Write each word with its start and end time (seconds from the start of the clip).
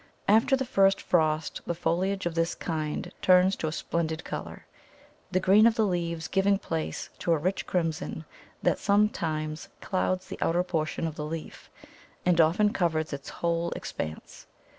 After 0.27 0.55
the 0.57 0.65
first 0.65 0.99
frost 0.99 1.61
the 1.67 1.75
foliage 1.75 2.25
of 2.25 2.33
this 2.33 2.55
kind 2.55 3.13
turns 3.21 3.55
to 3.57 3.67
a 3.67 3.71
splendid 3.71 4.23
colour, 4.23 4.65
the 5.29 5.39
green 5.39 5.67
of 5.67 5.75
the 5.75 5.85
leaves 5.85 6.27
giving 6.27 6.57
place 6.57 7.11
to 7.19 7.31
a 7.33 7.37
rich 7.37 7.67
crimson 7.67 8.25
that 8.63 8.79
sometimes 8.79 9.69
clouds 9.79 10.25
the 10.25 10.39
outer 10.41 10.63
portion 10.63 11.05
of 11.05 11.17
the 11.17 11.25
leaf, 11.25 11.69
and 12.25 12.41
often 12.41 12.73
covers 12.73 13.13
its 13.13 13.29
whole 13.29 13.69
expanse. 13.73 14.47